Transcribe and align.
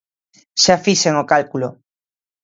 Xa 0.63 0.75
fixen 0.85 1.13
o 1.21 1.27
cálculo. 1.31 1.69